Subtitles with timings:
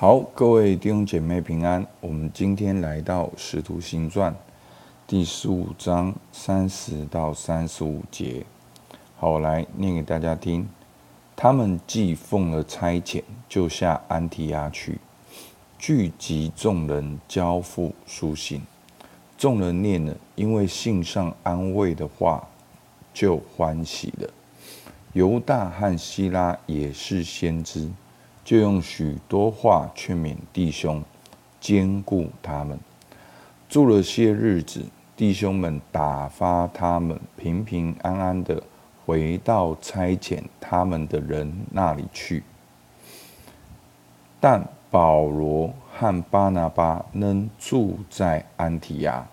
[0.00, 1.86] 好，各位弟兄姐妹平安。
[2.00, 4.32] 我们今天来到《使徒行传》
[5.06, 8.46] 第十五章三十到三十五节。
[9.18, 10.66] 好，我来念给大家听。
[11.36, 14.98] 他们既奉了差遣，就下安提阿去，
[15.78, 18.62] 聚集众人，交付书信。
[19.36, 22.48] 众人念了，因为信上安慰的话，
[23.12, 24.30] 就欢喜了。
[25.12, 27.90] 犹大和希拉也是先知。
[28.50, 31.04] 就用许多话劝勉弟兄，
[31.60, 32.76] 兼顾他们。
[33.68, 34.84] 住了些日子，
[35.16, 38.60] 弟兄们打发他们平平安安的
[39.06, 42.42] 回到差遣他们的人那里去。
[44.40, 49.24] 但保罗和巴拿巴仍住在安提亚，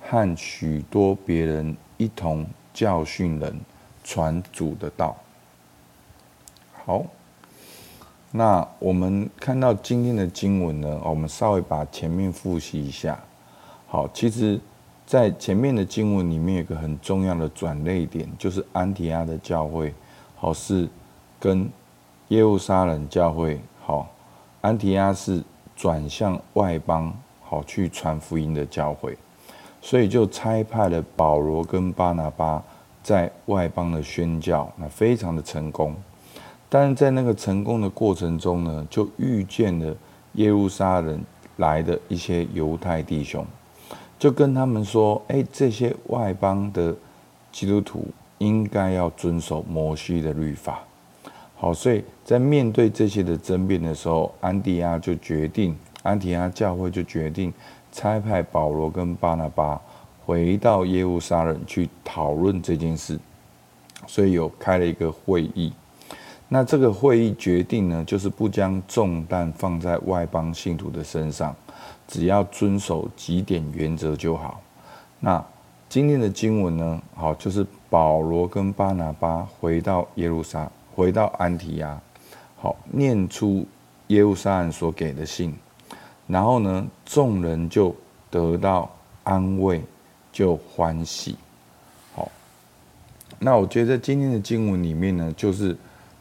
[0.00, 2.44] 和许多别人一同
[2.74, 3.60] 教训人，
[4.02, 5.16] 传主的道。
[6.84, 7.06] 好。
[8.36, 13.18] 那我们看到今天的经文呢，我们稍微把前面复习一下。
[13.86, 14.60] 好，其实，
[15.06, 19.94] 在前面的经文里面有个很重要的转捩点，就是安提阿的教会，
[20.34, 20.86] 好是
[21.40, 21.66] 跟
[22.28, 24.06] 耶路撒冷教会，好，
[24.60, 25.42] 安提阿是
[25.74, 27.10] 转向外邦，
[27.42, 29.16] 好去传福音的教会，
[29.80, 32.62] 所以就差派了保罗跟巴拿巴
[33.02, 35.94] 在外邦的宣教，那非常的成功。
[36.68, 39.94] 但是在那个成功的过程中呢，就遇见了
[40.32, 41.22] 耶路撒冷
[41.56, 43.46] 来的一些犹太弟兄，
[44.18, 46.94] 就跟他们说：“哎，这些外邦的
[47.52, 48.06] 基督徒
[48.38, 50.80] 应该要遵守摩西的律法。”
[51.56, 57.50] 好，所以在面对这些的争辩的时候，安提阿就决定，安提阿教会就决定
[57.92, 59.80] 差派保罗跟巴拿巴
[60.26, 63.18] 回到耶路撒冷去讨论这件事，
[64.06, 65.72] 所以有开了一个会议。
[66.48, 71.52] 那这个会议决定呢，就是不将重担放在外邦信徒的身上，
[72.06, 74.60] 只要遵守几点原则就好。
[75.18, 75.44] 那
[75.88, 82.00] 今天的经文呢，好，就是保罗跟巴拿巴回到耶路撒，回到安提亚，
[82.56, 83.66] 好，念出
[84.06, 85.52] 耶路撒冷所给的信，
[86.28, 87.92] 然后呢，众人就
[88.30, 88.88] 得到
[89.24, 89.82] 安慰，
[90.30, 91.34] 就欢喜。
[92.14, 92.30] 好，
[93.40, 95.76] 那我觉得今天的经文里面呢，就是。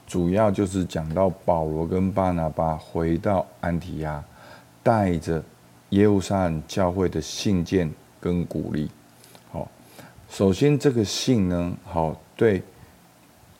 [0.07, 4.23] 主要就是讲到保罗跟巴拿巴回到安提亚，
[4.83, 5.43] 带着
[5.89, 8.89] 耶路撒冷教会的信件跟鼓励。
[9.51, 9.67] 好，
[10.29, 12.61] 首先这个信呢，好对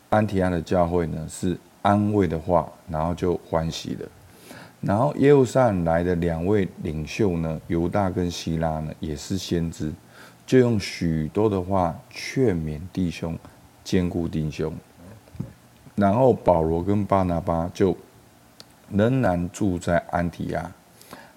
[0.09, 4.07] 安提亚的教会呢是安慰的话，然后就欢喜了。
[4.81, 9.91] 然后耶路撒冷来的两位领袖呢，犹大跟希拉呢也是先知，
[10.45, 13.35] 就用许多的话劝勉弟兄，
[13.83, 14.71] 坚固弟兄。
[15.95, 17.95] 然后保罗跟巴拿巴就
[18.91, 20.69] 仍然住在安提亚，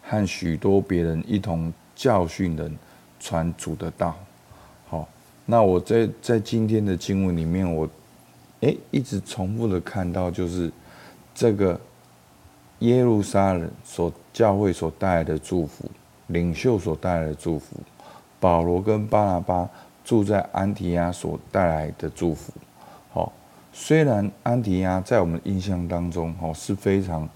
[0.03, 2.77] 和许多别人一同教训人，
[3.21, 4.17] 传主的道。
[4.89, 5.09] 好，
[5.47, 7.89] 那我在在今天的经文里面，我
[8.61, 10.73] 诶一直重复的看到，就是
[11.33, 11.81] 这个
[12.81, 15.89] 耶路撒冷所教会所带来的祝福，
[16.27, 17.77] 领袖所带来的祝福，
[18.41, 19.71] 保罗跟巴拿巴
[20.05, 22.53] 住在安提亚所带来的祝福。
[23.13, 23.33] 好。
[23.73, 27.29] 虽然安提阿在我们印象当中哦是非常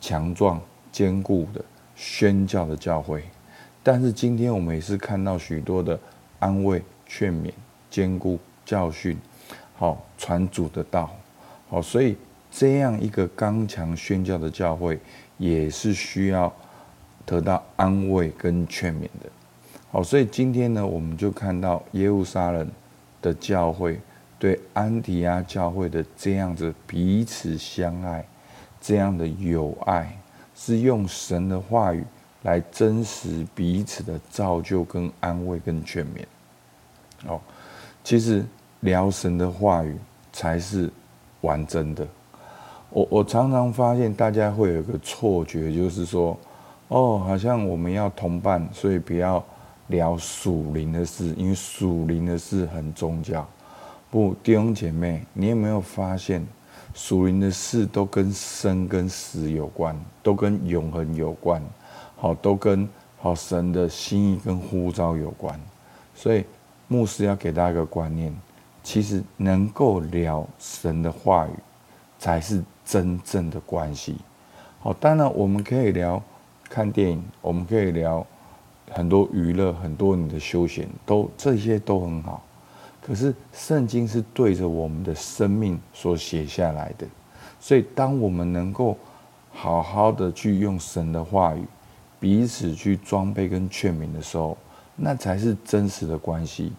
[0.00, 0.60] 强壮
[0.92, 1.64] 坚固的
[1.96, 3.24] 宣教的教会，
[3.82, 5.98] 但是今天我们也是看到许多的
[6.38, 7.50] 安慰、劝勉、
[7.90, 9.18] 坚固、教训，
[9.76, 11.10] 好传主的道，
[11.68, 12.16] 好，所以
[12.50, 15.00] 这样一个刚强宣教的教会
[15.36, 16.52] 也是需要
[17.26, 19.28] 得到安慰跟劝勉的，
[19.90, 22.70] 好，所以今天呢，我们就看到耶路撒冷
[23.20, 23.98] 的教会。
[24.38, 28.24] 对安提阿教会的这样子彼此相爱，
[28.80, 30.16] 这样的友爱，
[30.54, 32.04] 是用神的话语
[32.42, 37.28] 来真实彼此的造就、跟安慰、跟劝勉。
[37.28, 37.40] 哦，
[38.04, 38.44] 其实
[38.80, 39.96] 聊神的话语
[40.32, 40.88] 才是
[41.40, 42.06] 完整的。
[42.90, 46.38] 我我常常发现大家会有个错觉，就是说，
[46.86, 49.44] 哦，好像我们要同伴，所以不要
[49.88, 53.44] 聊属灵的事，因为属灵的事很宗教。
[54.10, 56.46] 不，弟兄姐妹，你有没有发现，
[56.94, 61.62] 属灵的事都跟生跟死有关，都跟永恒有关，
[62.16, 62.88] 好，都跟
[63.18, 65.60] 好神的心意跟呼召有关。
[66.14, 66.42] 所以
[66.86, 68.34] 牧师要给大家一个观念，
[68.82, 71.50] 其实能够聊神的话语，
[72.18, 74.16] 才是真正的关系。
[74.80, 76.22] 好，当然我们可以聊
[76.64, 78.26] 看电影，我们可以聊
[78.90, 82.42] 很多娱乐，很多你的休闲，都这些都很好。
[83.08, 87.06] 可是圣经是对着我们的生命所写下来的，
[87.58, 88.94] 所以当我们能够
[89.50, 91.64] 好好的去用神的话语，
[92.20, 94.58] 彼此去装备跟劝勉的时候，
[94.94, 96.70] 那才是真实的关系。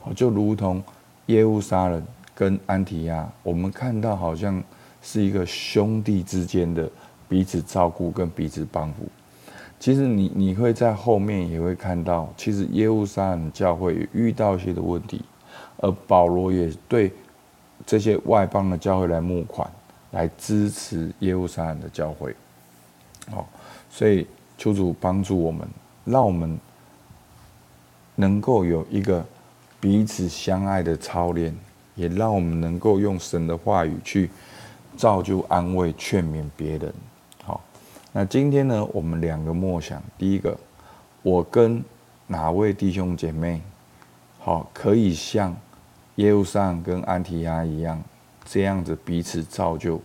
[0.00, 0.82] 好，就如同
[1.26, 2.04] 耶路撒冷
[2.34, 4.62] 跟安提亚，我们看到好像
[5.00, 6.86] 是一个兄弟之间的
[7.26, 9.08] 彼此照顾跟彼此帮扶。
[9.80, 15.24] 其实你你会在后面也会看到，其实耶路撒冷教会遇到一些的问题，
[15.78, 17.12] 而保罗也对
[17.86, 19.70] 这些外邦的教会来募款。
[20.12, 22.34] 来支持耶路撒冷的教会，
[23.30, 23.46] 好，
[23.90, 24.26] 所以
[24.56, 25.68] 求主帮助我们，
[26.06, 26.58] 让我们
[28.14, 29.22] 能够有一个
[29.78, 31.54] 彼此相爱的操练，
[31.94, 34.30] 也让我们能够用神的话语去
[34.96, 36.90] 造就、安慰、劝勉别人。
[37.44, 37.60] 好，
[38.10, 40.56] 那今天呢，我们两个默想，第一个，
[41.20, 41.84] 我跟
[42.26, 43.60] 哪位弟兄姐妹，
[44.38, 45.54] 好，可以像
[46.18, 48.02] 业务上跟安提阿一样。
[48.44, 50.00] 这样子彼此造就、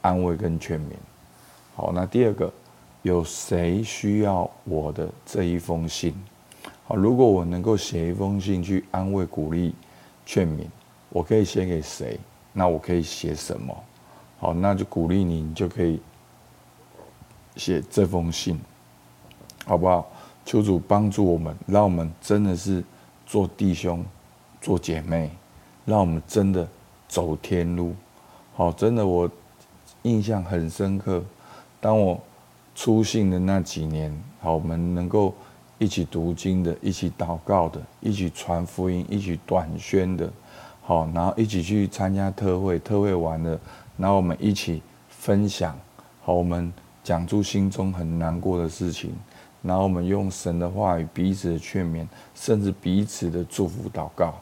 [0.00, 0.92] 安慰跟劝勉。
[1.74, 2.52] 好，那第二个，
[3.02, 6.14] 有谁需要我的这一封信？
[6.84, 9.74] 好，如果我能够写一封信去安慰、鼓励、
[10.24, 10.66] 劝勉，
[11.08, 12.20] 我可以写给谁？
[12.52, 13.74] 那我可以写什么？
[14.38, 16.00] 好，那就鼓励你，你就可以
[17.56, 18.60] 写这封信，
[19.64, 20.06] 好不好？
[20.44, 22.84] 求主帮助我们，让我们真的是
[23.24, 24.04] 做弟兄、
[24.60, 25.30] 做姐妹，
[25.86, 26.68] 让我们真的。
[27.08, 27.94] 走天路，
[28.56, 29.30] 好，真的我
[30.02, 31.22] 印象很深刻。
[31.80, 32.20] 当我
[32.74, 35.32] 出信的那几年，好，我们能够
[35.78, 40.28] 一起读经的，一起祷告的，一起传福音，一起短宣的，
[40.82, 43.58] 好，然后一起去参加特会，特会完了，
[43.96, 45.78] 然后我们一起分享，
[46.24, 46.72] 好，我们
[47.04, 49.14] 讲出心中很难过的事情，
[49.62, 52.04] 然后我们用神的话语彼此的劝勉，
[52.34, 54.34] 甚至彼此的祝福祷告，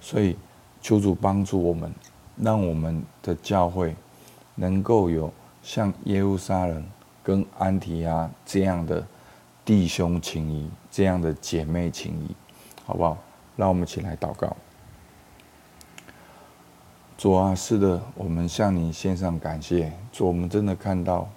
[0.00, 0.36] 所以。
[0.80, 1.92] 求主帮助我们，
[2.36, 3.94] 让我们的教会
[4.54, 5.32] 能够有
[5.62, 6.84] 像耶路撒冷
[7.22, 9.06] 跟安提阿这样的
[9.64, 12.34] 弟兄情谊，这样的姐妹情谊，
[12.84, 13.18] 好不好？
[13.56, 14.56] 让我们一起来祷告。
[17.18, 19.92] 主啊，是的，我们向你献上感谢。
[20.12, 21.28] 主，我们真的看到，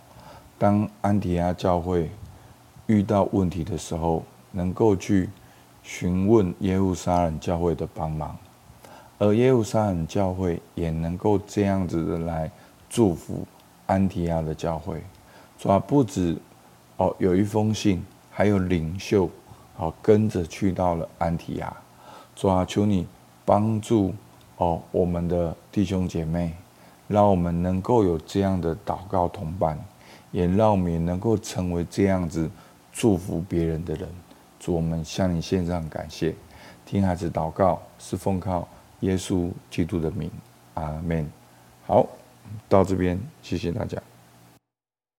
[0.60, 2.12] 当安提阿教会
[2.86, 5.28] 遇到问题的时候，能够去
[5.82, 8.38] 询问耶路撒冷教会的帮忙。
[9.22, 12.50] 而耶路撒冷教会也能够这样子的来
[12.90, 13.46] 祝福
[13.86, 15.00] 安提亚的教会，
[15.60, 16.36] 主要不止
[16.98, 19.30] 哦有一封信，还有领袖
[19.78, 21.72] 哦跟着去到了安提亚，
[22.36, 23.06] 主啊，求你
[23.46, 24.12] 帮助
[24.58, 26.56] 哦我们的弟兄姐妹，
[27.08, 29.78] 让我们能够有这样的祷告同伴，
[30.32, 32.50] 也让我们能够成为这样子
[32.92, 34.10] 祝福别人的人。
[34.60, 36.34] 主，我们向你献上感谢，
[36.88, 38.68] 听孩子祷告是奉靠。
[39.02, 40.32] 耶稣基督的名，
[40.74, 41.30] 阿门。
[41.86, 42.08] 好，
[42.68, 44.02] 到这边，谢谢大家。